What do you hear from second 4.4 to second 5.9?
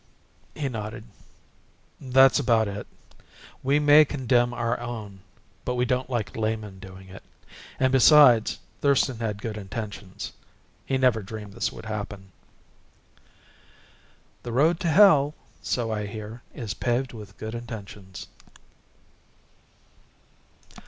our own, but we